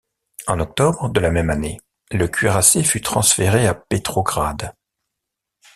[0.47, 4.73] En octobre de la même année le cuirassé fut transféré à Petrograd.